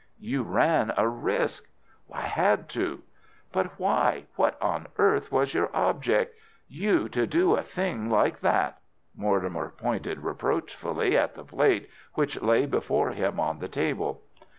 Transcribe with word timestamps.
"You 0.19 0.41
ran 0.41 0.91
a 0.97 1.07
risk." 1.07 1.67
"I 2.11 2.21
had 2.21 2.67
to." 2.69 3.03
"But 3.51 3.77
why? 3.79 4.23
What 4.35 4.59
on 4.59 4.87
earth 4.97 5.31
was 5.31 5.53
your 5.53 5.69
object—you 5.75 7.07
to 7.09 7.27
do 7.27 7.55
a 7.55 7.61
thing 7.61 8.09
like 8.09 8.39
that?" 8.39 8.79
Mortimer 9.15 9.69
pointed 9.77 10.23
reproachfully 10.23 11.15
at 11.15 11.35
the 11.35 11.45
plate 11.45 11.87
which 12.15 12.41
lay 12.41 12.65
before 12.65 13.11
him 13.11 13.39
on 13.39 13.59
the 13.59 13.67
table. 13.67 14.23